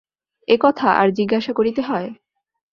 এ-কথা 0.47 0.87
আর 0.93 1.07
জিজ্ঞাসা 1.11 1.51
করিতে 1.53 1.81
হয়? 1.81 2.09